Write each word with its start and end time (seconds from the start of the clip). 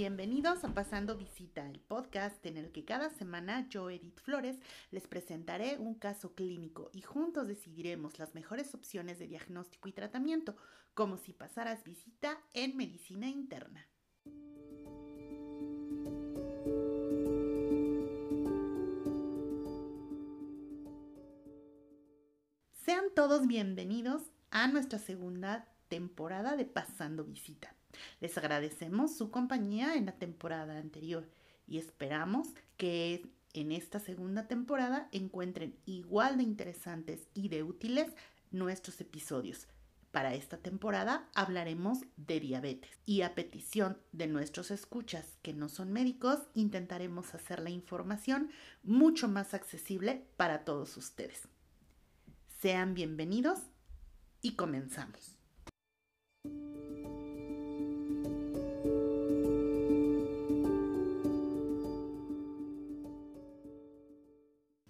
Bienvenidos 0.00 0.62
a 0.62 0.72
Pasando 0.74 1.16
Visita, 1.16 1.68
el 1.68 1.80
podcast 1.80 2.46
en 2.46 2.56
el 2.56 2.70
que 2.70 2.84
cada 2.84 3.10
semana 3.10 3.68
yo, 3.68 3.90
Edith 3.90 4.20
Flores, 4.20 4.56
les 4.92 5.08
presentaré 5.08 5.76
un 5.76 5.94
caso 5.96 6.36
clínico 6.36 6.88
y 6.92 7.02
juntos 7.02 7.48
decidiremos 7.48 8.16
las 8.20 8.32
mejores 8.32 8.76
opciones 8.76 9.18
de 9.18 9.26
diagnóstico 9.26 9.88
y 9.88 9.92
tratamiento, 9.92 10.54
como 10.94 11.16
si 11.16 11.32
pasaras 11.32 11.82
visita 11.82 12.38
en 12.54 12.76
medicina 12.76 13.28
interna. 13.28 13.88
Sean 22.84 23.06
todos 23.16 23.48
bienvenidos 23.48 24.22
a 24.52 24.68
nuestra 24.68 25.00
segunda 25.00 25.66
temporada 25.88 26.54
de 26.54 26.66
Pasando 26.66 27.24
Visita. 27.24 27.77
Les 28.20 28.36
agradecemos 28.36 29.16
su 29.16 29.30
compañía 29.30 29.94
en 29.94 30.06
la 30.06 30.12
temporada 30.12 30.78
anterior 30.78 31.28
y 31.66 31.78
esperamos 31.78 32.48
que 32.76 33.26
en 33.54 33.72
esta 33.72 33.98
segunda 33.98 34.46
temporada 34.46 35.08
encuentren 35.12 35.76
igual 35.86 36.36
de 36.36 36.42
interesantes 36.42 37.28
y 37.34 37.48
de 37.48 37.62
útiles 37.62 38.12
nuestros 38.50 39.00
episodios. 39.00 39.66
Para 40.10 40.34
esta 40.34 40.56
temporada 40.56 41.28
hablaremos 41.34 42.00
de 42.16 42.40
diabetes 42.40 42.90
y 43.04 43.22
a 43.22 43.34
petición 43.34 43.98
de 44.12 44.26
nuestros 44.26 44.70
escuchas 44.70 45.36
que 45.42 45.52
no 45.52 45.68
son 45.68 45.92
médicos 45.92 46.40
intentaremos 46.54 47.34
hacer 47.34 47.60
la 47.60 47.70
información 47.70 48.50
mucho 48.82 49.28
más 49.28 49.52
accesible 49.52 50.26
para 50.36 50.64
todos 50.64 50.96
ustedes. 50.96 51.48
Sean 52.60 52.94
bienvenidos 52.94 53.60
y 54.40 54.52
comenzamos. 54.52 55.36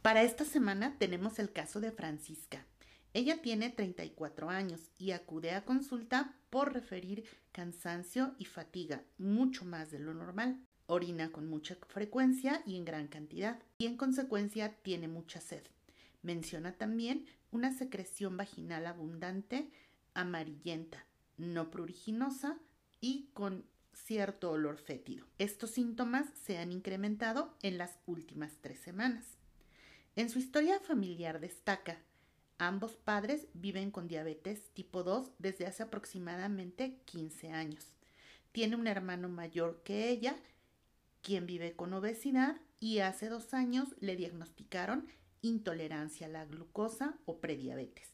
Para 0.09 0.23
esta 0.23 0.47
semana 0.47 0.97
tenemos 0.97 1.39
el 1.39 1.53
caso 1.53 1.81
de 1.81 1.93
Francisca. 1.93 2.65
Ella 3.13 3.43
tiene 3.43 3.69
34 3.69 4.49
años 4.49 4.91
y 4.97 5.11
acude 5.11 5.51
a 5.51 5.67
consulta 5.67 6.35
por 6.49 6.73
referir 6.73 7.27
cansancio 7.53 8.35
y 8.39 8.47
fatiga, 8.47 9.05
mucho 9.19 9.67
más 9.67 9.91
de 9.91 9.99
lo 9.99 10.15
normal. 10.15 10.65
Orina 10.87 11.31
con 11.31 11.47
mucha 11.47 11.77
frecuencia 11.89 12.63
y 12.65 12.77
en 12.77 12.87
gran 12.87 13.09
cantidad, 13.09 13.59
y 13.77 13.85
en 13.85 13.99
consecuencia 13.99 14.73
tiene 14.81 15.09
mucha 15.09 15.43
sed. 15.43 15.63
Menciona 16.23 16.73
también 16.73 17.27
una 17.51 17.77
secreción 17.77 18.39
vaginal 18.39 18.87
abundante, 18.87 19.71
amarillenta, 20.15 21.05
no 21.37 21.71
pruriginosa 21.71 22.57
y 23.03 23.29
con 23.35 23.67
cierto 23.93 24.53
olor 24.53 24.79
fétido. 24.79 25.27
Estos 25.37 25.73
síntomas 25.73 26.25
se 26.47 26.57
han 26.57 26.73
incrementado 26.73 27.59
en 27.61 27.77
las 27.77 27.99
últimas 28.07 28.57
tres 28.63 28.79
semanas. 28.79 29.38
En 30.19 30.31
su 30.31 30.41
historia 30.41 30.81
familiar 30.81 31.39
destaca, 31.39 31.97
ambos 32.59 32.97
padres 32.97 33.47
viven 33.55 33.93
con 33.93 34.09
diabetes 34.09 34.69
tipo 34.75 35.05
2 35.05 35.31
desde 35.39 35.65
hace 35.65 35.85
aproximadamente 35.85 36.99
15 37.05 37.53
años. 37.53 37.87
Tiene 38.51 38.75
un 38.75 38.89
hermano 38.89 39.29
mayor 39.29 39.81
que 39.85 40.11
ella, 40.11 40.35
quien 41.23 41.47
vive 41.47 41.77
con 41.77 41.93
obesidad 41.93 42.57
y 42.81 42.99
hace 42.99 43.29
dos 43.29 43.55
años 43.55 43.95
le 44.01 44.17
diagnosticaron 44.17 45.07
intolerancia 45.41 46.27
a 46.27 46.31
la 46.31 46.47
glucosa 46.47 47.17
o 47.25 47.39
prediabetes. 47.39 48.11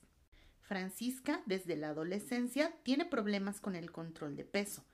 Francisca, 0.60 1.40
desde 1.46 1.74
la 1.74 1.88
adolescencia, 1.88 2.74
tiene 2.82 3.06
problemas 3.06 3.62
con 3.62 3.74
el 3.76 3.90
control 3.90 4.36
de 4.36 4.44
peso. 4.44 4.84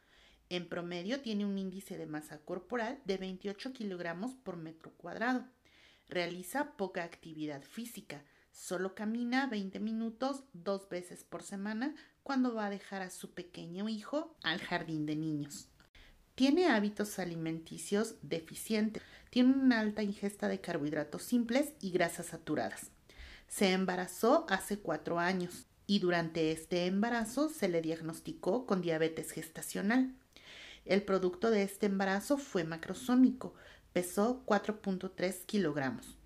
En 0.49 0.69
promedio 0.69 1.21
tiene 1.21 1.45
un 1.45 1.59
índice 1.59 1.99
de 1.99 2.07
masa 2.07 2.39
corporal 2.39 3.03
de 3.05 3.17
28 3.17 3.73
kilogramos 3.73 4.37
por 4.37 4.57
metro 4.57 4.93
cuadrado 4.93 5.45
Realiza 6.11 6.73
poca 6.73 7.05
actividad 7.05 7.63
física, 7.63 8.25
solo 8.51 8.97
camina 8.97 9.47
20 9.47 9.79
minutos 9.79 10.43
dos 10.53 10.89
veces 10.89 11.23
por 11.23 11.45
semana 11.45 11.95
cuando 12.25 12.53
va 12.53 12.67
a 12.67 12.71
dejar 12.71 13.01
a 13.01 13.11
su 13.11 13.33
pequeño 13.33 13.89
hijo 13.89 14.35
al 14.43 14.59
jardín 14.59 15.07
de 15.07 15.15
niños. 15.15 15.69
Tiene 16.35 16.67
hábitos 16.67 17.21
alimenticios 17.21 18.17
deficientes, 18.23 19.01
tiene 19.31 19.53
una 19.53 19.79
alta 19.79 20.03
ingesta 20.03 20.49
de 20.49 20.61
carbohidratos 20.61 21.23
simples 21.23 21.75
y 21.81 21.93
grasas 21.93 22.27
saturadas. 22.27 22.91
Se 23.47 23.71
embarazó 23.71 24.47
hace 24.49 24.81
cuatro 24.81 25.21
años 25.21 25.69
y 25.87 26.01
durante 26.01 26.51
este 26.51 26.87
embarazo 26.87 27.49
se 27.49 27.69
le 27.69 27.83
diagnosticó 27.83 28.67
con 28.67 28.83
diabetes 28.83 29.31
gestacional. 29.31 30.17
El 30.85 31.05
producto 31.05 31.53
de 31.53 31.63
este 31.63 31.87
embarazo 31.87 32.37
fue 32.37 32.65
macrosómico, 32.65 33.55
pesó 33.93 34.43
4.3 34.47 35.45
kilogramos. 35.47 36.17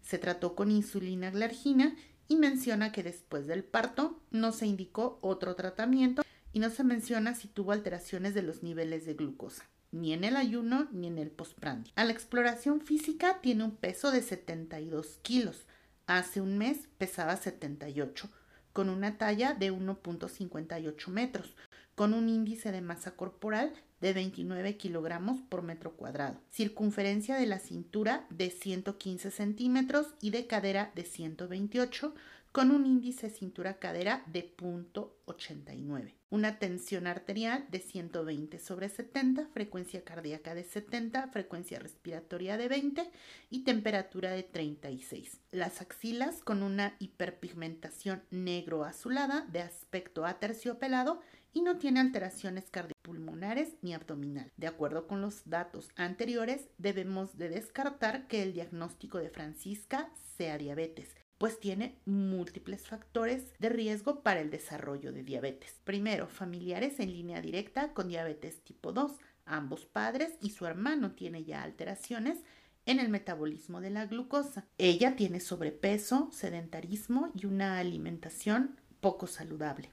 Se 0.00 0.18
trató 0.18 0.54
con 0.54 0.70
insulina 0.70 1.30
glargina 1.30 1.94
y 2.28 2.36
menciona 2.36 2.92
que 2.92 3.02
después 3.02 3.46
del 3.46 3.64
parto 3.64 4.20
no 4.30 4.52
se 4.52 4.66
indicó 4.66 5.18
otro 5.22 5.54
tratamiento 5.54 6.22
y 6.52 6.58
no 6.60 6.70
se 6.70 6.84
menciona 6.84 7.34
si 7.34 7.48
tuvo 7.48 7.72
alteraciones 7.72 8.34
de 8.34 8.42
los 8.42 8.62
niveles 8.62 9.06
de 9.06 9.14
glucosa, 9.14 9.64
ni 9.90 10.12
en 10.12 10.24
el 10.24 10.36
ayuno 10.36 10.88
ni 10.92 11.06
en 11.06 11.18
el 11.18 11.30
postprandio. 11.30 11.92
A 11.96 12.04
la 12.04 12.12
exploración 12.12 12.80
física 12.80 13.40
tiene 13.40 13.64
un 13.64 13.76
peso 13.76 14.10
de 14.10 14.22
72 14.22 15.18
kilos. 15.22 15.66
Hace 16.06 16.40
un 16.40 16.58
mes 16.58 16.88
pesaba 16.98 17.36
78, 17.36 18.28
con 18.72 18.88
una 18.88 19.18
talla 19.18 19.54
de 19.54 19.72
1.58 19.72 21.08
metros, 21.08 21.54
con 21.94 22.14
un 22.14 22.28
índice 22.28 22.72
de 22.72 22.80
masa 22.80 23.12
corporal 23.16 23.72
de 24.00 24.12
29 24.12 24.76
kilogramos 24.76 25.40
por 25.48 25.62
metro 25.62 25.92
cuadrado, 25.92 26.40
circunferencia 26.50 27.36
de 27.36 27.46
la 27.46 27.60
cintura 27.60 28.26
de 28.30 28.50
115 28.50 29.30
centímetros 29.30 30.08
y 30.20 30.30
de 30.30 30.46
cadera 30.46 30.90
de 30.94 31.04
128, 31.04 32.14
con 32.52 32.70
un 32.70 32.84
índice 32.84 33.30
cintura-cadera 33.30 34.24
de 34.26 34.54
0.89, 34.56 36.12
una 36.28 36.58
tensión 36.58 37.06
arterial 37.06 37.64
de 37.70 37.78
120 37.78 38.58
sobre 38.58 38.90
70, 38.90 39.46
frecuencia 39.54 40.04
cardíaca 40.04 40.54
de 40.54 40.64
70, 40.64 41.28
frecuencia 41.28 41.78
respiratoria 41.78 42.58
de 42.58 42.68
20 42.68 43.10
y 43.48 43.60
temperatura 43.60 44.32
de 44.32 44.42
36. 44.42 45.40
Las 45.50 45.80
axilas 45.80 46.42
con 46.42 46.62
una 46.62 46.94
hiperpigmentación 46.98 48.22
negro-azulada 48.30 49.46
de 49.50 49.60
aspecto 49.60 50.26
aterciopelado 50.26 51.20
y 51.52 51.62
no 51.62 51.78
tiene 51.78 52.00
alteraciones 52.00 52.70
cardiopulmonares 52.70 53.74
ni 53.82 53.94
abdominal. 53.94 54.50
De 54.56 54.66
acuerdo 54.66 55.06
con 55.06 55.20
los 55.20 55.48
datos 55.48 55.88
anteriores, 55.96 56.68
debemos 56.78 57.36
de 57.36 57.48
descartar 57.48 58.26
que 58.26 58.42
el 58.42 58.52
diagnóstico 58.52 59.18
de 59.18 59.30
Francisca 59.30 60.10
sea 60.36 60.58
diabetes 60.58 61.14
pues 61.42 61.58
tiene 61.58 61.98
múltiples 62.04 62.86
factores 62.86 63.52
de 63.58 63.68
riesgo 63.68 64.22
para 64.22 64.38
el 64.40 64.48
desarrollo 64.48 65.12
de 65.12 65.24
diabetes. 65.24 65.80
Primero, 65.82 66.28
familiares 66.28 67.00
en 67.00 67.12
línea 67.12 67.40
directa 67.40 67.94
con 67.94 68.06
diabetes 68.06 68.62
tipo 68.62 68.92
2. 68.92 69.10
Ambos 69.44 69.84
padres 69.84 70.34
y 70.40 70.50
su 70.50 70.66
hermano 70.66 71.16
tienen 71.16 71.44
ya 71.44 71.64
alteraciones 71.64 72.38
en 72.86 73.00
el 73.00 73.08
metabolismo 73.08 73.80
de 73.80 73.90
la 73.90 74.06
glucosa. 74.06 74.68
Ella 74.78 75.16
tiene 75.16 75.40
sobrepeso, 75.40 76.30
sedentarismo 76.30 77.32
y 77.34 77.46
una 77.46 77.78
alimentación 77.78 78.80
poco 79.00 79.26
saludable. 79.26 79.90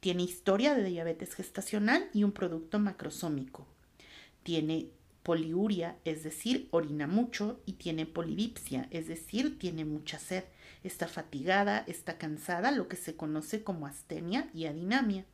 Tiene 0.00 0.22
historia 0.22 0.74
de 0.74 0.84
diabetes 0.84 1.34
gestacional 1.34 2.08
y 2.14 2.22
un 2.24 2.32
producto 2.32 2.78
macrosómico. 2.78 3.66
Tiene 4.42 4.90
poliuria, 5.24 5.96
es 6.04 6.22
decir, 6.22 6.68
orina 6.70 7.06
mucho, 7.06 7.60
y 7.66 7.72
tiene 7.72 8.06
polidipsia, 8.06 8.88
es 8.90 9.08
decir, 9.08 9.58
tiene 9.58 9.84
mucha 9.84 10.18
sed. 10.18 10.44
Está 10.84 11.08
fatigada, 11.08 11.84
está 11.86 12.16
cansada, 12.16 12.70
lo 12.70 12.88
que 12.88 12.96
se 12.96 13.16
conoce 13.16 13.62
como 13.62 13.86
astenia 13.86 14.48
y 14.54 14.66
adinamia. 14.66 15.26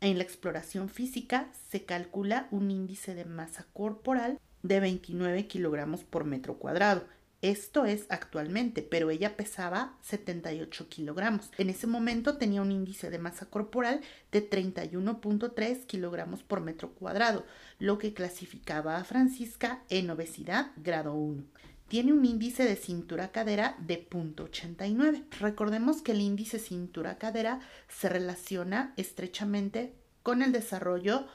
En 0.00 0.16
la 0.16 0.24
exploración 0.24 0.88
física 0.88 1.50
se 1.70 1.84
calcula 1.84 2.48
un 2.50 2.70
índice 2.70 3.14
de 3.14 3.24
masa 3.24 3.66
corporal 3.72 4.40
de 4.62 4.80
29 4.80 5.46
kilogramos 5.46 6.04
por 6.04 6.24
metro 6.24 6.58
cuadrado, 6.58 7.06
esto 7.50 7.84
es 7.84 8.06
actualmente, 8.08 8.82
pero 8.82 9.10
ella 9.10 9.36
pesaba 9.36 9.96
78 10.02 10.88
kilogramos. 10.88 11.50
En 11.58 11.70
ese 11.70 11.86
momento 11.86 12.36
tenía 12.38 12.62
un 12.62 12.72
índice 12.72 13.10
de 13.10 13.18
masa 13.18 13.46
corporal 13.46 14.00
de 14.32 14.48
31.3 14.48 15.86
kilogramos 15.86 16.42
por 16.42 16.60
metro 16.60 16.92
cuadrado, 16.92 17.44
lo 17.78 17.98
que 17.98 18.14
clasificaba 18.14 18.96
a 18.96 19.04
Francisca 19.04 19.82
en 19.88 20.10
obesidad 20.10 20.72
grado 20.76 21.14
1 21.14 21.44
tiene 21.88 22.12
un 22.12 22.24
índice 22.24 22.64
de 22.64 22.76
cintura-cadera 22.76 23.76
de 23.78 24.08
0.89. 24.08 25.24
Recordemos 25.38 26.02
que 26.02 26.12
el 26.12 26.20
índice 26.20 26.58
cintura-cadera 26.58 27.60
se 27.88 28.08
relaciona 28.08 28.92
estrechamente 28.96 29.94
con 30.22 30.42
el 30.42 30.50
desarrollo 30.50 31.26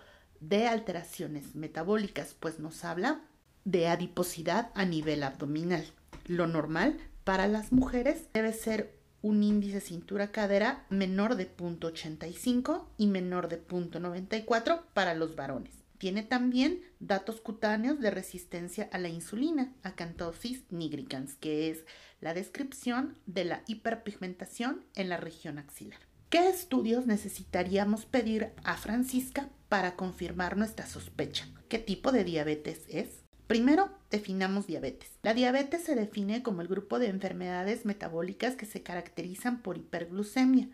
de 0.41 0.67
alteraciones 0.67 1.55
metabólicas, 1.55 2.35
pues 2.37 2.59
nos 2.59 2.83
habla 2.83 3.21
de 3.63 3.87
adiposidad 3.87 4.71
a 4.73 4.85
nivel 4.85 5.23
abdominal. 5.23 5.85
Lo 6.25 6.47
normal 6.47 6.97
para 7.23 7.47
las 7.47 7.71
mujeres 7.71 8.27
debe 8.33 8.53
ser 8.53 8.99
un 9.21 9.43
índice 9.43 9.81
cintura-cadera 9.81 10.85
menor 10.89 11.35
de 11.35 11.55
0.85 11.55 12.85
y 12.97 13.07
menor 13.07 13.47
de 13.47 13.65
0.94 13.65 14.81
para 14.93 15.13
los 15.13 15.35
varones. 15.35 15.73
Tiene 15.97 16.23
también 16.23 16.81
datos 16.99 17.41
cutáneos 17.41 17.99
de 17.99 18.09
resistencia 18.09 18.89
a 18.91 18.97
la 18.97 19.09
insulina, 19.09 19.71
acanthosis 19.83 20.63
nigricans, 20.71 21.35
que 21.35 21.69
es 21.69 21.85
la 22.21 22.33
descripción 22.33 23.17
de 23.27 23.45
la 23.45 23.61
hiperpigmentación 23.67 24.83
en 24.95 25.09
la 25.09 25.17
región 25.17 25.59
axilar. 25.59 25.99
¿Qué 26.31 26.49
estudios 26.49 27.05
necesitaríamos 27.05 28.05
pedir 28.05 28.51
a 28.63 28.77
Francisca 28.77 29.49
para 29.69 29.95
confirmar 29.95 30.57
nuestra 30.57 30.87
sospecha? 30.87 31.47
¿Qué 31.69 31.77
tipo 31.77 32.11
de 32.11 32.23
diabetes 32.23 32.81
es? 32.87 33.20
Primero, 33.51 33.89
definamos 34.09 34.65
diabetes. 34.65 35.09
La 35.23 35.33
diabetes 35.33 35.83
se 35.83 35.93
define 35.93 36.41
como 36.41 36.61
el 36.61 36.69
grupo 36.69 36.99
de 36.99 37.09
enfermedades 37.09 37.83
metabólicas 37.83 38.55
que 38.55 38.65
se 38.65 38.81
caracterizan 38.81 39.61
por 39.61 39.75
hiperglucemia, 39.75 40.69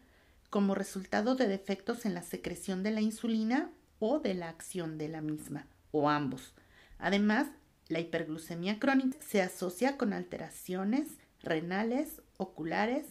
como 0.52 0.76
resultado 0.76 1.34
de 1.34 1.48
defectos 1.48 2.06
en 2.06 2.14
la 2.14 2.22
secreción 2.22 2.84
de 2.84 2.92
la 2.92 3.02
insulina 3.02 3.72
o 3.98 4.20
de 4.20 4.36
la 4.36 4.50
acción 4.50 5.00
de 5.00 5.08
la 5.08 5.22
misma, 5.22 5.66
o 5.90 6.08
ambos. 6.08 6.54
Además, 7.00 7.48
la 7.88 8.00
hiperglucemia 8.00 8.78
crónica 8.78 9.18
se 9.28 9.42
asocia 9.42 9.98
con 9.98 10.14
alteraciones 10.14 11.18
renales, 11.42 12.22
oculares, 12.38 13.08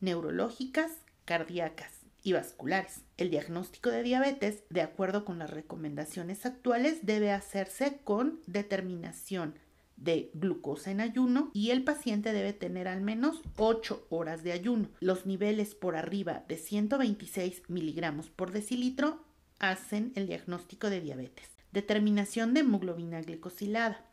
neurológicas, 0.00 0.92
cardíacas 1.26 1.99
y 2.22 2.32
vasculares. 2.32 3.02
El 3.16 3.30
diagnóstico 3.30 3.90
de 3.90 4.02
diabetes, 4.02 4.64
de 4.70 4.82
acuerdo 4.82 5.24
con 5.24 5.38
las 5.38 5.50
recomendaciones 5.50 6.46
actuales, 6.46 7.06
debe 7.06 7.32
hacerse 7.32 8.00
con 8.04 8.40
determinación 8.46 9.54
de 9.96 10.30
glucosa 10.34 10.90
en 10.90 11.00
ayuno 11.00 11.50
y 11.52 11.70
el 11.70 11.84
paciente 11.84 12.32
debe 12.32 12.52
tener 12.52 12.88
al 12.88 13.02
menos 13.02 13.42
8 13.56 14.06
horas 14.08 14.42
de 14.42 14.52
ayuno. 14.52 14.88
Los 15.00 15.26
niveles 15.26 15.74
por 15.74 15.94
arriba 15.94 16.44
de 16.48 16.56
126 16.56 17.62
miligramos 17.68 18.30
por 18.30 18.50
decilitro 18.50 19.22
hacen 19.58 20.12
el 20.14 20.26
diagnóstico 20.26 20.88
de 20.88 21.02
diabetes. 21.02 21.50
Determinación 21.72 22.54
de 22.54 22.60
hemoglobina 22.60 23.20
glicosilada. 23.20 24.04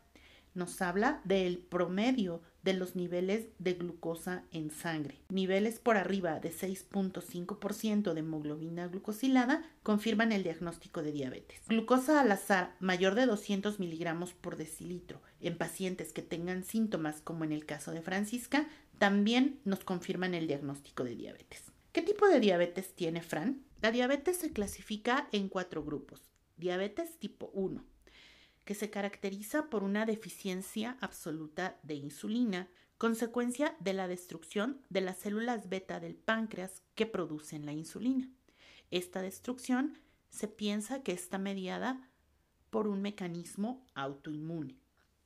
Nos 0.54 0.82
habla 0.82 1.20
del 1.24 1.58
promedio 1.58 2.42
de 2.68 2.74
los 2.74 2.96
niveles 2.96 3.46
de 3.58 3.72
glucosa 3.72 4.44
en 4.52 4.70
sangre. 4.70 5.14
Niveles 5.30 5.78
por 5.78 5.96
arriba 5.96 6.38
de 6.38 6.52
6.5% 6.52 8.12
de 8.12 8.20
hemoglobina 8.20 8.88
glucosilada 8.88 9.64
confirman 9.82 10.32
el 10.32 10.42
diagnóstico 10.42 11.02
de 11.02 11.12
diabetes. 11.12 11.62
Glucosa 11.66 12.20
al 12.20 12.30
azar 12.30 12.76
mayor 12.78 13.14
de 13.14 13.24
200 13.24 13.80
miligramos 13.80 14.34
por 14.34 14.58
decilitro 14.58 15.22
en 15.40 15.56
pacientes 15.56 16.12
que 16.12 16.20
tengan 16.20 16.62
síntomas 16.62 17.22
como 17.22 17.44
en 17.44 17.52
el 17.52 17.64
caso 17.64 17.90
de 17.90 18.02
Francisca 18.02 18.68
también 18.98 19.60
nos 19.64 19.82
confirman 19.82 20.34
el 20.34 20.46
diagnóstico 20.46 21.04
de 21.04 21.16
diabetes. 21.16 21.72
¿Qué 21.92 22.02
tipo 22.02 22.28
de 22.28 22.38
diabetes 22.38 22.92
tiene 22.92 23.22
Fran? 23.22 23.62
La 23.80 23.92
diabetes 23.92 24.36
se 24.36 24.52
clasifica 24.52 25.26
en 25.32 25.48
cuatro 25.48 25.82
grupos. 25.82 26.20
Diabetes 26.58 27.16
tipo 27.18 27.50
1, 27.54 27.82
que 28.68 28.74
se 28.74 28.90
caracteriza 28.90 29.70
por 29.70 29.82
una 29.82 30.04
deficiencia 30.04 30.98
absoluta 31.00 31.80
de 31.84 31.94
insulina, 31.94 32.68
consecuencia 32.98 33.74
de 33.80 33.94
la 33.94 34.08
destrucción 34.08 34.82
de 34.90 35.00
las 35.00 35.16
células 35.16 35.70
beta 35.70 36.00
del 36.00 36.16
páncreas 36.16 36.82
que 36.94 37.06
producen 37.06 37.64
la 37.64 37.72
insulina. 37.72 38.30
Esta 38.90 39.22
destrucción 39.22 39.96
se 40.28 40.48
piensa 40.48 41.02
que 41.02 41.12
está 41.12 41.38
mediada 41.38 42.10
por 42.68 42.88
un 42.88 43.00
mecanismo 43.00 43.86
autoinmune. 43.94 44.76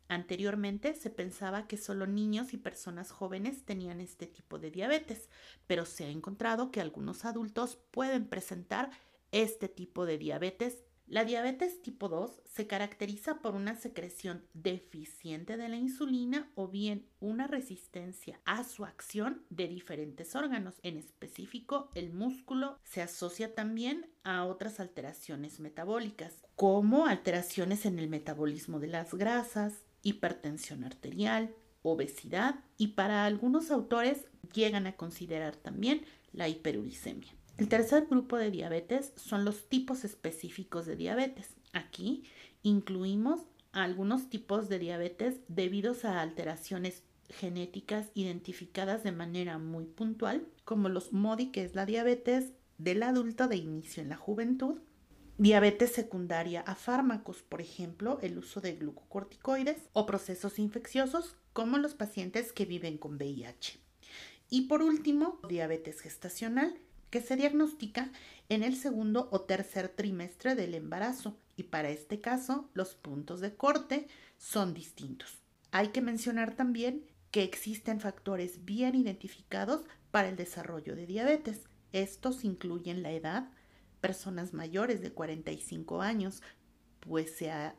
Anteriormente 0.06 0.94
se 0.94 1.10
pensaba 1.10 1.66
que 1.66 1.78
solo 1.78 2.06
niños 2.06 2.52
y 2.54 2.58
personas 2.58 3.10
jóvenes 3.10 3.64
tenían 3.64 4.00
este 4.00 4.28
tipo 4.28 4.60
de 4.60 4.70
diabetes, 4.70 5.28
pero 5.66 5.84
se 5.84 6.04
ha 6.04 6.10
encontrado 6.10 6.70
que 6.70 6.80
algunos 6.80 7.24
adultos 7.24 7.76
pueden 7.90 8.28
presentar 8.28 8.92
este 9.32 9.66
tipo 9.66 10.06
de 10.06 10.16
diabetes. 10.16 10.84
La 11.12 11.26
diabetes 11.26 11.82
tipo 11.82 12.08
2 12.08 12.40
se 12.46 12.66
caracteriza 12.66 13.42
por 13.42 13.54
una 13.54 13.76
secreción 13.76 14.46
deficiente 14.54 15.58
de 15.58 15.68
la 15.68 15.76
insulina 15.76 16.50
o 16.54 16.68
bien 16.68 17.04
una 17.20 17.46
resistencia 17.46 18.40
a 18.46 18.64
su 18.64 18.86
acción 18.86 19.44
de 19.50 19.68
diferentes 19.68 20.34
órganos, 20.34 20.76
en 20.82 20.96
específico 20.96 21.90
el 21.94 22.14
músculo. 22.14 22.78
Se 22.82 23.02
asocia 23.02 23.54
también 23.54 24.10
a 24.24 24.46
otras 24.46 24.80
alteraciones 24.80 25.60
metabólicas, 25.60 26.32
como 26.56 27.04
alteraciones 27.04 27.84
en 27.84 27.98
el 27.98 28.08
metabolismo 28.08 28.80
de 28.80 28.86
las 28.86 29.12
grasas, 29.12 29.84
hipertensión 30.02 30.82
arterial, 30.82 31.54
obesidad 31.82 32.64
y 32.78 32.94
para 32.94 33.26
algunos 33.26 33.70
autores 33.70 34.24
llegan 34.54 34.86
a 34.86 34.96
considerar 34.96 35.56
también 35.56 36.06
la 36.32 36.48
hiperuricemia. 36.48 37.34
El 37.58 37.68
tercer 37.68 38.06
grupo 38.06 38.36
de 38.36 38.50
diabetes 38.50 39.12
son 39.16 39.44
los 39.44 39.68
tipos 39.68 40.04
específicos 40.04 40.86
de 40.86 40.96
diabetes. 40.96 41.56
Aquí 41.72 42.24
incluimos 42.62 43.40
algunos 43.72 44.30
tipos 44.30 44.68
de 44.68 44.78
diabetes 44.78 45.36
debidos 45.48 46.04
a 46.04 46.20
alteraciones 46.20 47.02
genéticas 47.28 48.10
identificadas 48.14 49.02
de 49.02 49.12
manera 49.12 49.58
muy 49.58 49.84
puntual, 49.84 50.46
como 50.64 50.88
los 50.88 51.12
MODI, 51.12 51.50
que 51.50 51.64
es 51.64 51.74
la 51.74 51.86
diabetes 51.86 52.52
del 52.78 53.02
adulto 53.02 53.48
de 53.48 53.56
inicio 53.56 54.02
en 54.02 54.10
la 54.10 54.16
juventud, 54.16 54.80
diabetes 55.38 55.92
secundaria 55.92 56.60
a 56.62 56.74
fármacos, 56.74 57.42
por 57.42 57.60
ejemplo, 57.60 58.18
el 58.22 58.38
uso 58.38 58.60
de 58.60 58.74
glucocorticoides 58.74 59.88
o 59.92 60.06
procesos 60.06 60.58
infecciosos 60.58 61.36
como 61.52 61.78
los 61.78 61.94
pacientes 61.94 62.52
que 62.52 62.66
viven 62.66 62.98
con 62.98 63.16
VIH. 63.16 63.78
Y 64.50 64.62
por 64.62 64.82
último, 64.82 65.40
diabetes 65.48 66.00
gestacional, 66.00 66.76
que 67.12 67.20
se 67.20 67.36
diagnostica 67.36 68.10
en 68.48 68.62
el 68.62 68.74
segundo 68.74 69.28
o 69.32 69.42
tercer 69.42 69.90
trimestre 69.90 70.54
del 70.54 70.74
embarazo 70.74 71.36
y 71.58 71.64
para 71.64 71.90
este 71.90 72.22
caso 72.22 72.70
los 72.72 72.94
puntos 72.94 73.40
de 73.40 73.54
corte 73.54 74.08
son 74.38 74.72
distintos. 74.72 75.42
Hay 75.72 75.88
que 75.88 76.00
mencionar 76.00 76.56
también 76.56 77.04
que 77.30 77.42
existen 77.42 78.00
factores 78.00 78.64
bien 78.64 78.94
identificados 78.94 79.82
para 80.10 80.30
el 80.30 80.36
desarrollo 80.36 80.96
de 80.96 81.06
diabetes. 81.06 81.60
Estos 81.92 82.44
incluyen 82.44 83.02
la 83.02 83.12
edad, 83.12 83.50
personas 84.00 84.54
mayores 84.54 85.02
de 85.02 85.12
45 85.12 86.00
años, 86.00 86.42
pues 87.00 87.36
se 87.36 87.50
ha 87.50 87.76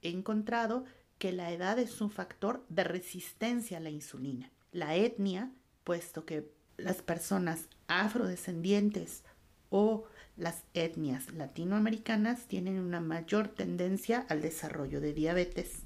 encontrado 0.00 0.84
que 1.18 1.32
la 1.32 1.50
edad 1.50 1.80
es 1.80 2.00
un 2.00 2.12
factor 2.12 2.64
de 2.68 2.84
resistencia 2.84 3.78
a 3.78 3.80
la 3.80 3.90
insulina. 3.90 4.52
La 4.70 4.94
etnia, 4.94 5.50
puesto 5.82 6.24
que 6.24 6.59
las 6.82 7.02
personas 7.02 7.68
afrodescendientes 7.88 9.22
o 9.68 10.04
las 10.36 10.62
etnias 10.74 11.32
latinoamericanas 11.32 12.46
tienen 12.46 12.78
una 12.78 13.00
mayor 13.00 13.48
tendencia 13.48 14.24
al 14.28 14.42
desarrollo 14.42 15.00
de 15.00 15.12
diabetes 15.12 15.82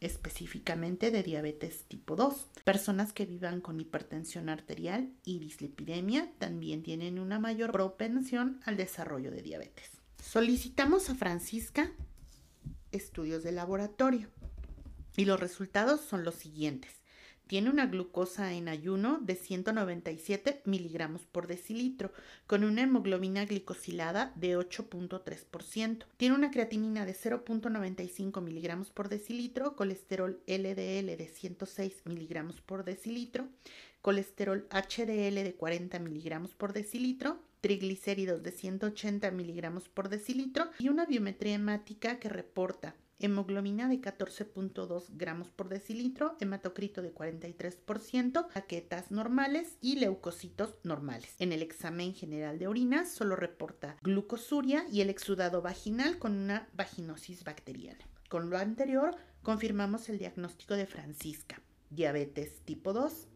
específicamente 0.00 1.10
de 1.10 1.22
diabetes 1.22 1.84
tipo 1.88 2.16
2. 2.16 2.48
Personas 2.64 3.12
que 3.12 3.26
vivan 3.26 3.60
con 3.60 3.80
hipertensión 3.80 4.48
arterial 4.48 5.10
y 5.24 5.38
dislipidemia 5.38 6.30
también 6.38 6.82
tienen 6.82 7.18
una 7.18 7.38
mayor 7.38 7.72
propensión 7.72 8.60
al 8.64 8.76
desarrollo 8.76 9.30
de 9.30 9.42
diabetes. 9.42 9.90
Solicitamos 10.22 11.08
a 11.10 11.14
Francisca 11.14 11.90
estudios 12.92 13.42
de 13.42 13.52
laboratorio 13.52 14.28
y 15.16 15.24
los 15.24 15.40
resultados 15.40 16.00
son 16.00 16.24
los 16.24 16.34
siguientes. 16.34 16.92
Tiene 17.46 17.70
una 17.70 17.86
glucosa 17.86 18.54
en 18.54 18.68
ayuno 18.68 19.20
de 19.22 19.36
197 19.36 20.62
miligramos 20.64 21.26
por 21.26 21.46
decilitro, 21.46 22.10
con 22.48 22.64
una 22.64 22.82
hemoglobina 22.82 23.44
glicosilada 23.44 24.32
de 24.34 24.58
8.3%. 24.58 26.06
Tiene 26.16 26.34
una 26.34 26.50
creatinina 26.50 27.06
de 27.06 27.14
0.95 27.14 28.42
miligramos 28.42 28.90
por 28.90 29.08
decilitro, 29.08 29.76
colesterol 29.76 30.40
LDL 30.48 31.16
de 31.16 31.30
106 31.32 32.02
miligramos 32.04 32.60
por 32.62 32.84
decilitro, 32.84 33.46
colesterol 34.02 34.66
HDL 34.70 35.44
de 35.44 35.54
40 35.56 36.00
miligramos 36.00 36.52
por 36.52 36.72
decilitro, 36.72 37.38
triglicéridos 37.60 38.42
de 38.42 38.50
180 38.50 39.30
miligramos 39.30 39.88
por 39.88 40.08
decilitro 40.08 40.68
y 40.80 40.88
una 40.88 41.06
biometría 41.06 41.54
hemática 41.54 42.18
que 42.18 42.28
reporta 42.28 42.96
hemoglobina 43.18 43.88
de 43.88 44.00
14.2 44.00 45.04
gramos 45.10 45.50
por 45.50 45.68
decilitro, 45.68 46.36
hematocrito 46.40 47.02
de 47.02 47.14
43%, 47.14 48.48
plaquetas 48.48 49.10
normales 49.10 49.76
y 49.80 49.96
leucocitos 49.96 50.74
normales. 50.82 51.34
En 51.38 51.52
el 51.52 51.62
examen 51.62 52.14
general 52.14 52.58
de 52.58 52.68
orina 52.68 53.06
solo 53.06 53.36
reporta 53.36 53.96
glucosuria 54.02 54.86
y 54.90 55.00
el 55.00 55.10
exudado 55.10 55.62
vaginal 55.62 56.18
con 56.18 56.36
una 56.36 56.68
vaginosis 56.74 57.44
bacteriana. 57.44 58.06
Con 58.28 58.50
lo 58.50 58.58
anterior, 58.58 59.16
confirmamos 59.42 60.08
el 60.08 60.18
diagnóstico 60.18 60.74
de 60.74 60.86
Francisca, 60.86 61.62
diabetes 61.90 62.60
tipo 62.64 62.92
2, 62.92 63.28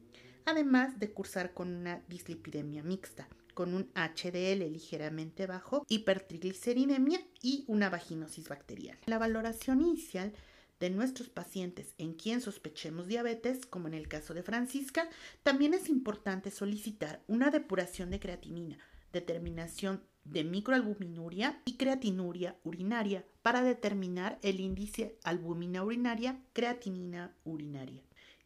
además 0.45 0.99
de 0.99 1.13
cursar 1.13 1.55
con 1.55 1.69
una 1.69 2.03
dislipidemia 2.09 2.83
mixta 2.83 3.29
con 3.61 3.75
un 3.75 3.91
HDL 3.95 4.73
ligeramente 4.73 5.47
bajo, 5.47 5.85
hipertrigliceridemia 5.87 7.21
y 7.43 7.65
una 7.67 7.91
vaginosis 7.91 8.49
bacteriana. 8.49 8.99
La 9.05 9.19
valoración 9.19 9.83
inicial 9.83 10.33
de 10.79 10.89
nuestros 10.89 11.29
pacientes 11.29 11.93
en 11.99 12.15
quien 12.15 12.41
sospechemos 12.41 13.07
diabetes, 13.07 13.67
como 13.67 13.87
en 13.87 13.93
el 13.93 14.09
caso 14.09 14.33
de 14.33 14.43
Francisca, 14.43 15.11
también 15.43 15.75
es 15.75 15.91
importante 15.91 16.51
solicitar 16.51 17.23
una 17.27 17.51
depuración 17.51 18.09
de 18.09 18.19
creatinina, 18.19 18.79
determinación 19.13 20.05
de 20.25 20.43
microalbuminuria 20.43 21.61
y 21.67 21.77
creatinuria 21.77 22.57
urinaria 22.65 23.27
para 23.43 23.63
determinar 23.63 24.39
el 24.41 24.59
índice 24.59 25.19
albúmina 25.23 25.85
urinaria, 25.85 26.41
creatinina 26.55 27.37
urinaria. 27.45 28.01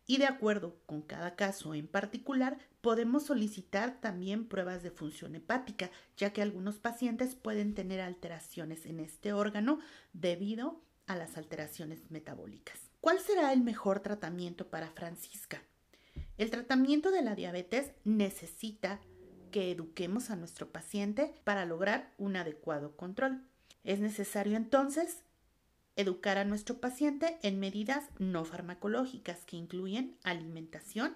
Y 0.06 0.18
de 0.18 0.26
acuerdo 0.26 0.76
con 0.87 1.02
cada 1.02 1.34
caso 1.34 1.75
en 1.75 1.87
particular, 1.87 2.58
podemos 2.80 3.25
solicitar 3.25 4.00
también 4.00 4.46
pruebas 4.46 4.82
de 4.82 4.90
función 4.90 5.34
hepática, 5.34 5.90
ya 6.16 6.32
que 6.32 6.42
algunos 6.42 6.78
pacientes 6.78 7.34
pueden 7.34 7.75
tener 7.75 8.00
alteraciones 8.00 8.84
en 8.84 9.00
este 9.00 9.32
órgano 9.32 9.78
debido 10.12 10.82
a 11.06 11.16
las 11.16 11.38
alteraciones 11.38 12.11
metabólicas. 12.11 12.78
¿Cuál 13.00 13.18
será 13.20 13.52
el 13.52 13.62
mejor 13.62 14.00
tratamiento 14.00 14.68
para 14.68 14.90
Francisca? 14.90 15.62
El 16.37 16.50
tratamiento 16.50 17.11
de 17.11 17.23
la 17.23 17.34
diabetes 17.34 17.92
necesita 18.04 19.00
que 19.50 19.70
eduquemos 19.70 20.30
a 20.30 20.37
nuestro 20.37 20.70
paciente 20.70 21.34
para 21.44 21.64
lograr 21.64 22.12
un 22.18 22.37
adecuado 22.37 22.96
control. 22.96 23.42
Es 23.84 24.00
necesario 24.00 24.56
entonces 24.56 25.23
educar 25.96 26.38
a 26.38 26.44
nuestro 26.44 26.78
paciente 26.78 27.38
en 27.42 27.60
medidas 27.60 28.04
no 28.18 28.44
farmacológicas 28.44 29.44
que 29.44 29.56
incluyen 29.56 30.16
alimentación 30.22 31.14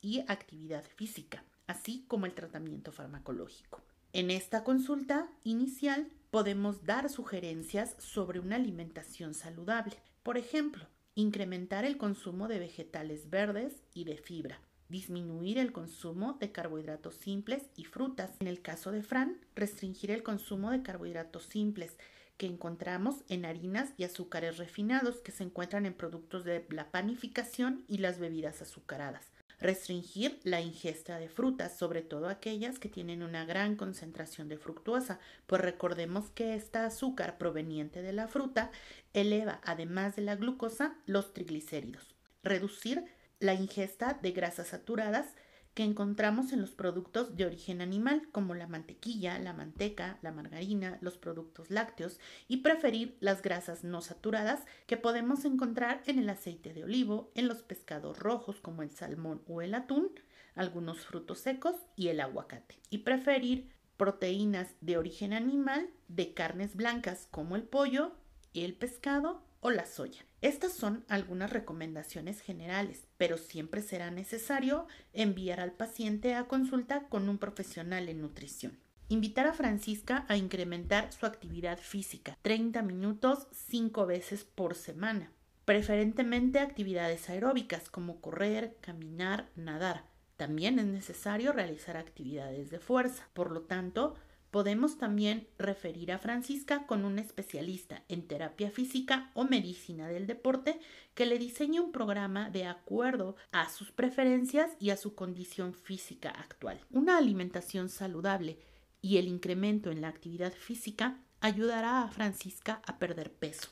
y 0.00 0.20
actividad 0.28 0.84
física, 0.96 1.44
así 1.66 2.04
como 2.08 2.26
el 2.26 2.34
tratamiento 2.34 2.92
farmacológico. 2.92 3.82
En 4.12 4.30
esta 4.30 4.62
consulta 4.64 5.28
inicial 5.42 6.08
podemos 6.30 6.84
dar 6.84 7.10
sugerencias 7.10 7.96
sobre 7.98 8.40
una 8.40 8.56
alimentación 8.56 9.34
saludable. 9.34 9.96
Por 10.22 10.38
ejemplo, 10.38 10.86
incrementar 11.14 11.84
el 11.84 11.96
consumo 11.96 12.48
de 12.48 12.58
vegetales 12.58 13.30
verdes 13.30 13.82
y 13.92 14.04
de 14.04 14.16
fibra, 14.16 14.60
disminuir 14.88 15.58
el 15.58 15.72
consumo 15.72 16.34
de 16.34 16.52
carbohidratos 16.52 17.14
simples 17.16 17.64
y 17.76 17.84
frutas. 17.84 18.30
En 18.40 18.46
el 18.46 18.62
caso 18.62 18.92
de 18.92 19.02
Fran, 19.02 19.38
restringir 19.54 20.10
el 20.10 20.22
consumo 20.22 20.70
de 20.70 20.82
carbohidratos 20.82 21.44
simples 21.44 21.96
que 22.36 22.46
encontramos 22.46 23.24
en 23.28 23.44
harinas 23.44 23.90
y 23.96 24.04
azúcares 24.04 24.58
refinados 24.58 25.20
que 25.20 25.32
se 25.32 25.44
encuentran 25.44 25.86
en 25.86 25.94
productos 25.94 26.44
de 26.44 26.66
la 26.70 26.90
panificación 26.90 27.84
y 27.88 27.98
las 27.98 28.18
bebidas 28.18 28.62
azucaradas. 28.62 29.26
Restringir 29.60 30.40
la 30.42 30.60
ingesta 30.60 31.18
de 31.18 31.28
frutas, 31.28 31.76
sobre 31.78 32.02
todo 32.02 32.28
aquellas 32.28 32.78
que 32.78 32.88
tienen 32.88 33.22
una 33.22 33.44
gran 33.44 33.76
concentración 33.76 34.48
de 34.48 34.58
fructuosa, 34.58 35.20
pues 35.46 35.62
recordemos 35.62 36.30
que 36.30 36.54
esta 36.54 36.86
azúcar 36.86 37.38
proveniente 37.38 38.02
de 38.02 38.12
la 38.12 38.26
fruta 38.26 38.70
eleva, 39.12 39.60
además 39.64 40.16
de 40.16 40.22
la 40.22 40.36
glucosa, 40.36 40.96
los 41.06 41.32
triglicéridos. 41.32 42.14
Reducir 42.42 43.04
la 43.38 43.54
ingesta 43.54 44.18
de 44.20 44.32
grasas 44.32 44.68
saturadas 44.68 45.34
que 45.74 45.82
encontramos 45.82 46.52
en 46.52 46.60
los 46.60 46.70
productos 46.70 47.36
de 47.36 47.46
origen 47.46 47.80
animal, 47.80 48.28
como 48.32 48.54
la 48.54 48.68
mantequilla, 48.68 49.38
la 49.38 49.52
manteca, 49.52 50.18
la 50.22 50.32
margarina, 50.32 50.98
los 51.00 51.18
productos 51.18 51.70
lácteos, 51.70 52.20
y 52.48 52.58
preferir 52.58 53.16
las 53.20 53.42
grasas 53.42 53.82
no 53.84 54.00
saturadas 54.00 54.64
que 54.86 54.96
podemos 54.96 55.44
encontrar 55.44 56.02
en 56.06 56.18
el 56.18 56.30
aceite 56.30 56.72
de 56.72 56.84
olivo, 56.84 57.32
en 57.34 57.48
los 57.48 57.62
pescados 57.62 58.18
rojos 58.18 58.60
como 58.60 58.82
el 58.82 58.90
salmón 58.90 59.42
o 59.48 59.62
el 59.62 59.74
atún, 59.74 60.10
algunos 60.54 61.00
frutos 61.00 61.40
secos 61.40 61.74
y 61.96 62.08
el 62.08 62.20
aguacate. 62.20 62.78
Y 62.90 62.98
preferir 62.98 63.70
proteínas 63.96 64.68
de 64.80 64.96
origen 64.96 65.32
animal 65.32 65.88
de 66.08 66.34
carnes 66.34 66.76
blancas 66.76 67.28
como 67.30 67.56
el 67.56 67.64
pollo, 67.64 68.12
el 68.54 68.74
pescado 68.74 69.42
o 69.60 69.70
la 69.70 69.86
soya. 69.86 70.24
Estas 70.44 70.74
son 70.74 71.06
algunas 71.08 71.48
recomendaciones 71.48 72.42
generales, 72.42 73.06
pero 73.16 73.38
siempre 73.38 73.80
será 73.80 74.10
necesario 74.10 74.86
enviar 75.14 75.58
al 75.58 75.72
paciente 75.72 76.34
a 76.34 76.44
consulta 76.48 77.08
con 77.08 77.30
un 77.30 77.38
profesional 77.38 78.10
en 78.10 78.20
nutrición. 78.20 78.78
Invitar 79.08 79.46
a 79.46 79.54
Francisca 79.54 80.26
a 80.28 80.36
incrementar 80.36 81.10
su 81.14 81.24
actividad 81.24 81.78
física, 81.78 82.36
30 82.42 82.82
minutos 82.82 83.46
5 83.52 84.04
veces 84.04 84.44
por 84.44 84.74
semana, 84.74 85.32
preferentemente 85.64 86.58
actividades 86.58 87.30
aeróbicas 87.30 87.88
como 87.88 88.20
correr, 88.20 88.76
caminar, 88.82 89.48
nadar. 89.56 90.04
También 90.36 90.78
es 90.78 90.84
necesario 90.84 91.52
realizar 91.52 91.96
actividades 91.96 92.68
de 92.68 92.80
fuerza. 92.80 93.30
Por 93.32 93.50
lo 93.50 93.62
tanto, 93.62 94.14
Podemos 94.54 94.98
también 94.98 95.48
referir 95.58 96.12
a 96.12 96.20
Francisca 96.20 96.86
con 96.86 97.04
un 97.04 97.18
especialista 97.18 98.04
en 98.08 98.28
terapia 98.28 98.70
física 98.70 99.32
o 99.34 99.42
medicina 99.42 100.06
del 100.06 100.28
deporte 100.28 100.78
que 101.14 101.26
le 101.26 101.40
diseñe 101.40 101.80
un 101.80 101.90
programa 101.90 102.50
de 102.50 102.66
acuerdo 102.66 103.34
a 103.50 103.68
sus 103.68 103.90
preferencias 103.90 104.70
y 104.78 104.90
a 104.90 104.96
su 104.96 105.16
condición 105.16 105.74
física 105.74 106.30
actual. 106.30 106.80
Una 106.92 107.18
alimentación 107.18 107.88
saludable 107.88 108.60
y 109.02 109.16
el 109.16 109.26
incremento 109.26 109.90
en 109.90 110.00
la 110.00 110.06
actividad 110.06 110.52
física 110.52 111.18
ayudará 111.40 112.02
a 112.02 112.08
Francisca 112.08 112.80
a 112.86 113.00
perder 113.00 113.32
peso. 113.32 113.70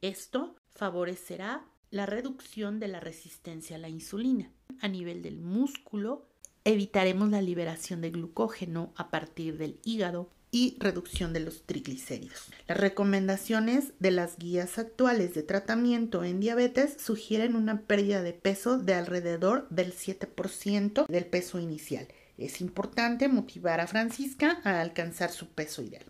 Esto 0.00 0.54
favorecerá 0.68 1.64
la 1.90 2.06
reducción 2.06 2.78
de 2.78 2.86
la 2.86 3.00
resistencia 3.00 3.74
a 3.74 3.80
la 3.80 3.88
insulina 3.88 4.52
a 4.80 4.86
nivel 4.86 5.22
del 5.22 5.40
músculo 5.40 6.29
evitaremos 6.64 7.30
la 7.30 7.42
liberación 7.42 8.00
de 8.00 8.10
glucógeno 8.10 8.92
a 8.96 9.10
partir 9.10 9.56
del 9.56 9.78
hígado 9.84 10.30
y 10.50 10.76
reducción 10.80 11.32
de 11.32 11.40
los 11.40 11.62
triglicéridos. 11.62 12.50
Las 12.66 12.78
recomendaciones 12.78 13.92
de 14.00 14.10
las 14.10 14.36
guías 14.36 14.78
actuales 14.78 15.34
de 15.34 15.42
tratamiento 15.42 16.24
en 16.24 16.40
diabetes 16.40 16.96
sugieren 17.00 17.54
una 17.54 17.82
pérdida 17.82 18.22
de 18.22 18.32
peso 18.32 18.78
de 18.78 18.94
alrededor 18.94 19.68
del 19.70 19.94
7% 19.94 21.06
del 21.06 21.26
peso 21.26 21.60
inicial. 21.60 22.08
Es 22.36 22.60
importante 22.60 23.28
motivar 23.28 23.80
a 23.80 23.86
Francisca 23.86 24.60
a 24.64 24.80
alcanzar 24.80 25.30
su 25.30 25.48
peso 25.48 25.82
ideal. 25.82 26.06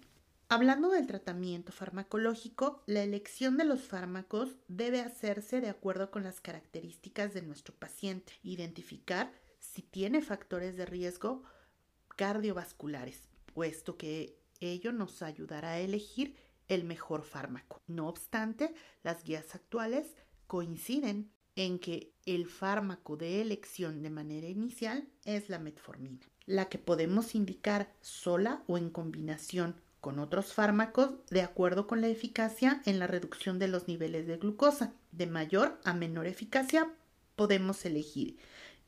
Hablando 0.49 0.88
del 0.88 1.07
tratamiento 1.07 1.71
farmacológico, 1.71 2.83
la 2.87 3.02
elección 3.02 3.57
de 3.57 3.64
los 3.64 3.83
fármacos 3.83 4.57
debe 4.66 5.00
hacerse 5.00 5.61
de 5.61 5.69
acuerdo 5.69 6.11
con 6.11 6.25
las 6.25 6.40
características 6.40 7.35
de 7.35 7.42
nuestro 7.42 7.75
paciente, 7.75 8.33
identificar 8.42 9.30
si 9.72 9.82
tiene 9.82 10.20
factores 10.20 10.76
de 10.76 10.86
riesgo 10.86 11.42
cardiovasculares, 12.16 13.28
puesto 13.54 13.96
que 13.96 14.36
ello 14.60 14.92
nos 14.92 15.22
ayudará 15.22 15.70
a 15.70 15.78
elegir 15.78 16.36
el 16.68 16.84
mejor 16.84 17.22
fármaco. 17.22 17.80
No 17.86 18.08
obstante, 18.08 18.74
las 19.02 19.24
guías 19.24 19.54
actuales 19.54 20.14
coinciden 20.46 21.30
en 21.56 21.78
que 21.78 22.12
el 22.26 22.46
fármaco 22.46 23.16
de 23.16 23.40
elección 23.40 24.02
de 24.02 24.10
manera 24.10 24.48
inicial 24.48 25.08
es 25.24 25.48
la 25.48 25.58
metformina, 25.58 26.26
la 26.46 26.68
que 26.68 26.78
podemos 26.78 27.34
indicar 27.34 27.92
sola 28.00 28.62
o 28.66 28.78
en 28.78 28.90
combinación 28.90 29.76
con 30.00 30.18
otros 30.18 30.54
fármacos 30.54 31.10
de 31.28 31.42
acuerdo 31.42 31.86
con 31.86 32.00
la 32.00 32.08
eficacia 32.08 32.82
en 32.86 32.98
la 32.98 33.06
reducción 33.06 33.58
de 33.58 33.68
los 33.68 33.88
niveles 33.88 34.26
de 34.26 34.38
glucosa. 34.38 34.94
De 35.12 35.26
mayor 35.26 35.78
a 35.84 35.92
menor 35.92 36.26
eficacia 36.26 36.90
podemos 37.36 37.84
elegir 37.84 38.38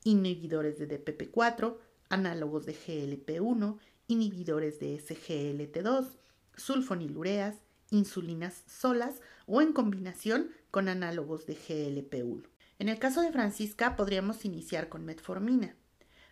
inhibidores 0.05 0.79
de 0.79 0.89
DPP4, 0.89 1.77
análogos 2.09 2.67
de 2.67 2.75
GLP1, 2.75 3.79
inhibidores 4.09 4.79
de 4.81 4.97
SGLT2, 4.99 6.17
sulfonilureas, 6.57 7.57
insulinas 7.91 8.65
solas 8.67 9.21
o 9.47 9.63
en 9.63 9.73
combinación 9.73 10.51
con 10.71 10.89
análogos 10.89 11.47
de 11.47 11.57
GLP1. 11.57 12.45
En 12.79 12.89
el 12.89 12.99
caso 12.99 13.23
de 13.23 13.33
Francisca 13.33 13.97
podríamos 13.97 14.45
iniciar 14.45 14.89
con 14.89 15.05
metformina, 15.05 15.77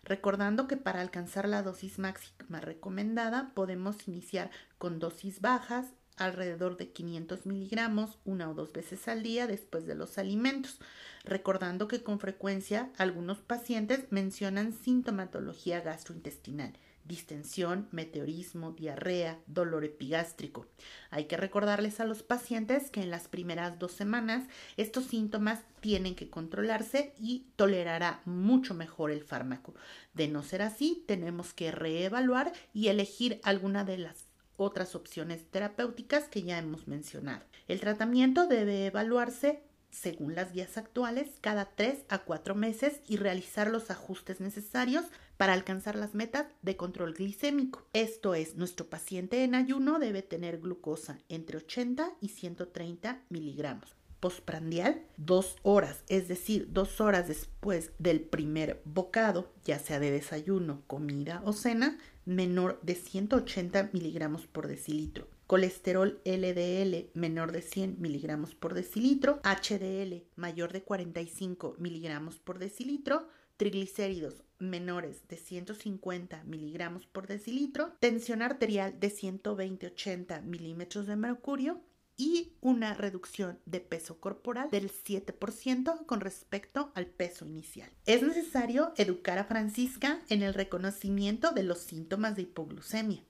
recordando 0.03 0.67
que 0.67 0.77
para 0.77 1.01
alcanzar 1.01 1.47
la 1.47 1.63
dosis 1.63 1.99
máxima 1.99 2.59
recomendada 2.59 3.53
podemos 3.53 4.07
iniciar 4.07 4.51
con 4.77 4.99
dosis 4.99 5.39
bajas 5.41 5.87
alrededor 6.25 6.77
de 6.77 6.89
500 6.89 7.45
miligramos 7.45 8.17
una 8.25 8.49
o 8.49 8.53
dos 8.53 8.73
veces 8.73 9.07
al 9.07 9.23
día 9.23 9.47
después 9.47 9.85
de 9.85 9.95
los 9.95 10.17
alimentos, 10.17 10.79
recordando 11.23 11.87
que 11.87 12.03
con 12.03 12.19
frecuencia 12.19 12.91
algunos 12.97 13.39
pacientes 13.39 14.11
mencionan 14.11 14.73
sintomatología 14.73 15.81
gastrointestinal, 15.81 16.73
distensión, 17.03 17.87
meteorismo, 17.91 18.71
diarrea, 18.71 19.39
dolor 19.47 19.83
epigástrico. 19.83 20.67
Hay 21.09 21.25
que 21.25 21.37
recordarles 21.37 21.99
a 21.99 22.05
los 22.05 22.23
pacientes 22.23 22.89
que 22.89 23.01
en 23.01 23.11
las 23.11 23.27
primeras 23.27 23.79
dos 23.79 23.91
semanas 23.91 24.47
estos 24.77 25.05
síntomas 25.05 25.59
tienen 25.79 26.15
que 26.15 26.29
controlarse 26.29 27.13
y 27.19 27.47
tolerará 27.55 28.21
mucho 28.25 28.73
mejor 28.73 29.11
el 29.11 29.23
fármaco. 29.23 29.73
De 30.13 30.27
no 30.27 30.43
ser 30.43 30.61
así, 30.61 31.03
tenemos 31.07 31.53
que 31.53 31.71
reevaluar 31.71 32.53
y 32.73 32.87
elegir 32.87 33.39
alguna 33.43 33.83
de 33.83 33.97
las 33.97 34.30
otras 34.57 34.95
opciones 34.95 35.45
terapéuticas 35.49 36.27
que 36.27 36.43
ya 36.43 36.57
hemos 36.57 36.87
mencionado. 36.87 37.45
El 37.67 37.79
tratamiento 37.79 38.47
debe 38.47 38.85
evaluarse 38.85 39.63
según 39.91 40.35
las 40.35 40.53
guías 40.53 40.77
actuales 40.77 41.29
cada 41.41 41.65
3 41.65 42.05
a 42.09 42.19
4 42.19 42.55
meses 42.55 43.01
y 43.07 43.17
realizar 43.17 43.69
los 43.69 43.91
ajustes 43.91 44.39
necesarios 44.39 45.05
para 45.37 45.53
alcanzar 45.53 45.95
las 45.95 46.13
metas 46.13 46.47
de 46.61 46.77
control 46.77 47.13
glicémico. 47.13 47.85
Esto 47.93 48.35
es, 48.35 48.55
nuestro 48.55 48.89
paciente 48.89 49.43
en 49.43 49.55
ayuno 49.55 49.99
debe 49.99 50.21
tener 50.21 50.59
glucosa 50.59 51.17
entre 51.29 51.57
80 51.57 52.11
y 52.21 52.29
130 52.29 53.23
miligramos. 53.29 54.00
Postprandial, 54.21 55.03
dos 55.17 55.57
horas, 55.63 56.03
es 56.07 56.29
decir, 56.29 56.67
dos 56.71 57.01
horas 57.01 57.27
después 57.27 57.91
del 57.99 58.21
primer 58.21 58.81
bocado, 58.85 59.51
ya 59.65 59.79
sea 59.79 59.99
de 59.99 60.11
desayuno, 60.11 60.83
comida 60.87 61.41
o 61.43 61.51
cena, 61.51 61.97
menor 62.23 62.79
de 62.83 62.95
180 62.95 63.89
miligramos 63.91 64.47
por 64.47 64.67
decilitro. 64.67 65.27
Colesterol 65.47 66.21
LDL 66.23 67.09
menor 67.13 67.51
de 67.51 67.61
100 67.61 67.97
miligramos 67.99 68.55
por 68.55 68.73
decilitro. 68.73 69.41
HDL 69.43 70.23
mayor 70.37 70.71
de 70.71 70.83
45 70.83 71.75
miligramos 71.77 72.39
por 72.39 72.57
decilitro. 72.57 73.27
Triglicéridos 73.57 74.45
menores 74.59 75.27
de 75.27 75.35
150 75.35 76.43
miligramos 76.45 77.05
por 77.05 77.27
decilitro. 77.27 77.91
Tensión 77.99 78.41
arterial 78.41 78.97
de 78.97 79.09
120-80 79.09 80.41
milímetros 80.43 81.05
de 81.05 81.17
mercurio 81.17 81.81
y 82.21 82.53
una 82.61 82.93
reducción 82.93 83.57
de 83.65 83.79
peso 83.79 84.19
corporal 84.19 84.69
del 84.69 84.91
7% 84.91 86.05
con 86.05 86.19
respecto 86.19 86.91
al 86.93 87.07
peso 87.07 87.45
inicial. 87.45 87.89
Es 88.05 88.21
necesario 88.21 88.93
educar 88.95 89.39
a 89.39 89.45
Francisca 89.45 90.21
en 90.29 90.43
el 90.43 90.53
reconocimiento 90.53 91.49
de 91.49 91.63
los 91.63 91.79
síntomas 91.79 92.35
de 92.35 92.43
hipoglucemia, 92.43 93.23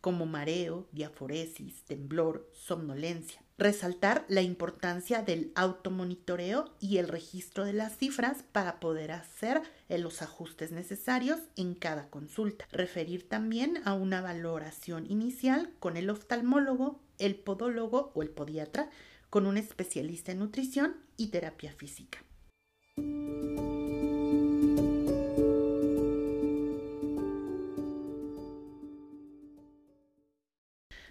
como 0.00 0.24
mareo, 0.24 0.88
diaforesis, 0.92 1.82
temblor, 1.84 2.50
somnolencia. 2.54 3.42
Resaltar 3.58 4.24
la 4.28 4.40
importancia 4.40 5.20
del 5.20 5.52
automonitoreo 5.54 6.74
y 6.80 6.96
el 6.96 7.08
registro 7.08 7.66
de 7.66 7.74
las 7.74 7.98
cifras 7.98 8.44
para 8.52 8.80
poder 8.80 9.12
hacer 9.12 9.60
los 9.90 10.22
ajustes 10.22 10.72
necesarios 10.72 11.40
en 11.56 11.74
cada 11.74 12.08
consulta. 12.08 12.66
Referir 12.72 13.28
también 13.28 13.82
a 13.84 13.92
una 13.92 14.22
valoración 14.22 15.04
inicial 15.10 15.74
con 15.80 15.98
el 15.98 16.08
oftalmólogo 16.08 17.02
el 17.18 17.36
podólogo 17.36 18.12
o 18.14 18.22
el 18.22 18.30
podiatra 18.30 18.90
con 19.30 19.46
un 19.46 19.56
especialista 19.56 20.32
en 20.32 20.38
nutrición 20.38 20.96
y 21.16 21.28
terapia 21.28 21.72
física. 21.72 22.24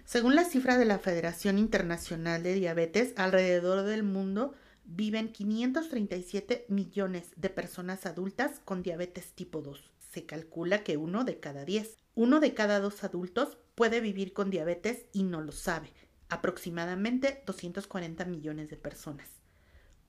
Según 0.08 0.34
la 0.34 0.44
cifra 0.44 0.78
de 0.78 0.86
la 0.86 0.98
Federación 0.98 1.58
Internacional 1.58 2.42
de 2.42 2.54
Diabetes, 2.54 3.12
alrededor 3.16 3.82
del 3.84 4.02
mundo 4.02 4.54
viven 4.84 5.30
537 5.30 6.64
millones 6.70 7.32
de 7.36 7.50
personas 7.50 8.06
adultas 8.06 8.60
con 8.64 8.82
diabetes 8.82 9.34
tipo 9.34 9.60
2. 9.60 9.90
Se 10.10 10.24
calcula 10.24 10.82
que 10.82 10.96
uno 10.96 11.24
de 11.24 11.38
cada 11.40 11.66
10, 11.66 11.98
uno 12.14 12.40
de 12.40 12.54
cada 12.54 12.80
dos 12.80 13.04
adultos 13.04 13.58
puede 13.78 14.00
vivir 14.00 14.32
con 14.32 14.50
diabetes 14.50 15.04
y 15.12 15.22
no 15.22 15.40
lo 15.40 15.52
sabe, 15.52 15.92
aproximadamente 16.28 17.44
240 17.46 18.24
millones 18.24 18.70
de 18.70 18.76
personas. 18.76 19.28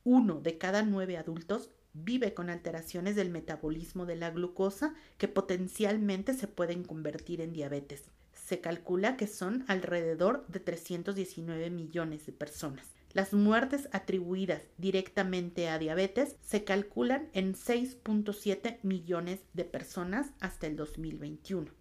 Uno 0.03 0.41
de 0.41 0.57
cada 0.57 0.81
nueve 0.81 1.17
adultos 1.17 1.69
vive 1.93 2.33
con 2.33 2.49
alteraciones 2.49 3.15
del 3.15 3.29
metabolismo 3.29 4.07
de 4.07 4.15
la 4.15 4.31
glucosa 4.31 4.95
que 5.19 5.27
potencialmente 5.27 6.33
se 6.33 6.47
pueden 6.47 6.83
convertir 6.83 7.41
en 7.41 7.53
diabetes. 7.53 8.09
Se 8.33 8.59
calcula 8.59 9.17
que 9.17 9.27
son 9.27 9.65
alrededor 9.67 10.47
de 10.47 10.61
319 10.61 11.69
millones 11.69 12.25
de 12.25 12.31
personas. 12.31 12.87
Las 13.13 13.33
muertes 13.33 13.87
atribuidas 13.91 14.63
directamente 14.79 15.69
a 15.69 15.77
diabetes 15.77 16.37
se 16.41 16.63
calculan 16.63 17.29
en 17.33 17.53
6.7 17.53 18.79
millones 18.81 19.41
de 19.53 19.65
personas 19.65 20.31
hasta 20.39 20.65
el 20.65 20.75
2021 20.75 21.78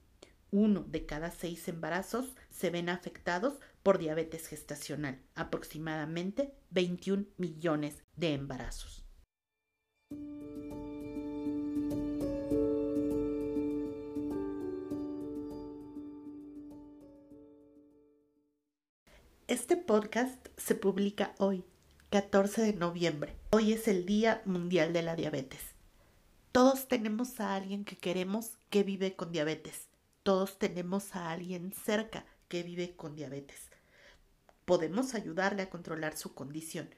uno 0.50 0.81
de 0.81 1.05
cada 1.05 1.31
seis 1.31 1.69
embarazos 1.69 2.35
se 2.50 2.71
ven 2.71 2.88
afectados 2.88 3.55
por 3.83 3.99
diabetes 3.99 4.47
gestacional, 4.47 5.21
aproximadamente 5.35 6.55
21 6.71 7.26
millones 7.37 8.02
de 8.17 8.35
embarazos. 8.35 9.05
Este 19.47 19.78
podcast 19.78 20.47
se 20.58 20.75
publica 20.75 21.34
hoy, 21.39 21.65
14 22.11 22.63
de 22.63 22.75
noviembre. 22.75 23.34
Hoy 23.50 23.73
es 23.73 23.89
el 23.89 24.04
Día 24.04 24.43
Mundial 24.45 24.93
de 24.93 25.02
la 25.02 25.17
Diabetes. 25.17 25.75
Todos 26.52 26.89
tenemos 26.89 27.41
a 27.41 27.54
alguien 27.54 27.84
que 27.84 27.97
queremos 27.97 28.58
que 28.69 28.82
vive 28.82 29.17
con 29.17 29.32
diabetes 29.32 29.88
todos 30.28 30.58
tenemos 30.58 31.17
a 31.17 31.30
alguien 31.30 31.73
cerca 31.73 32.26
que 32.49 32.62
vive 32.62 32.95
con 32.95 33.17
diabetes. 33.17 33.71
Podemos 34.67 35.14
ayudarle 35.14 35.62
a 35.62 35.71
controlar 35.71 36.19
su 36.19 36.34
condición 36.34 36.95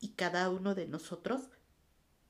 y 0.00 0.14
cada 0.14 0.50
uno 0.50 0.74
de 0.74 0.88
nosotros 0.88 1.42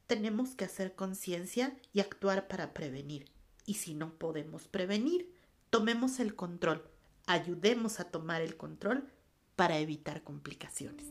tenemos 0.07 0.51
que 0.55 0.67
hacer 0.67 0.95
conciencia 0.95 1.75
y 1.95 2.01
actuar 2.01 2.49
para 2.49 2.75
prevenir. 2.75 3.31
Y 3.65 3.77
si 3.77 3.95
no 3.95 4.13
podemos 4.19 4.69
prevenir, 4.69 5.35
tomemos 5.71 6.21
el 6.21 6.37
control, 6.37 6.85
ayudemos 7.25 7.99
a 7.99 8.05
tomar 8.11 8.43
el 8.43 8.59
control 8.59 9.09
para 9.57 9.79
evitar 9.79 10.23
complicaciones. 10.23 11.07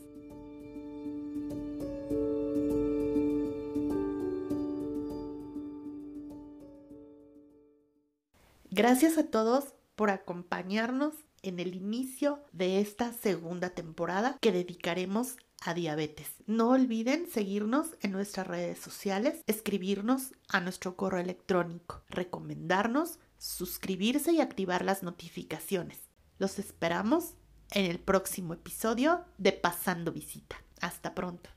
Gracias 8.80 9.18
a 9.18 9.24
todos 9.24 9.74
por 9.98 10.10
acompañarnos 10.10 11.14
en 11.42 11.60
el 11.60 11.76
inicio 11.76 12.46
de 12.54 12.80
esta 12.80 13.12
segunda 13.12 13.72
temporada 13.72 14.38
que 14.40 14.54
dedicaremos 14.54 15.36
a 15.66 15.74
diabetes. 15.74 16.30
No 16.46 16.70
olviden 16.70 17.28
seguirnos 17.28 17.98
en 18.00 18.14
nuestras 18.14 18.48
redes 18.48 18.80
sociales, 18.80 19.44
escribirnos 19.48 20.32
a 20.48 20.62
nuestro 20.62 20.96
correo 20.96 21.20
electrónico, 21.20 22.04
recomendarnos, 22.08 23.20
suscribirse 23.38 24.32
y 24.32 24.40
activar 24.40 24.86
las 24.86 25.04
notificaciones. 25.04 26.00
Los 26.38 26.58
esperamos 26.58 27.34
en 27.72 27.84
el 27.84 28.00
próximo 28.00 28.54
episodio 28.54 29.26
de 29.38 29.52
Pasando 29.52 30.14
Visita. 30.14 30.56
Hasta 30.80 31.14
pronto. 31.14 31.50